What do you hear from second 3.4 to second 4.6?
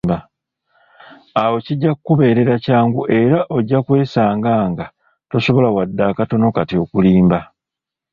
ojja kwesanga